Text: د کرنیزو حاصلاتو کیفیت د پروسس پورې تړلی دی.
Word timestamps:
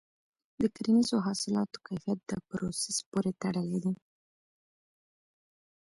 د 0.61 0.63
کرنیزو 0.75 1.17
حاصلاتو 1.27 1.77
کیفیت 1.87 2.19
د 2.27 2.31
پروسس 2.49 2.97
پورې 3.09 3.31
تړلی 3.41 3.79
دی. 3.83 3.93